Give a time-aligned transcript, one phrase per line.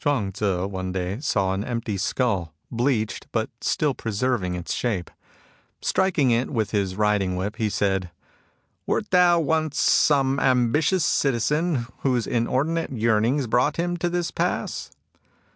[0.00, 5.12] Chuang((Tzu one day saw an empty skuU, bleached, but still preserving its shape.
[5.80, 8.10] Striking it with his riding whip, he said:"
[8.88, 14.90] Wert thou once some ambitious citizen whose inordinate yearnings brought him to this pass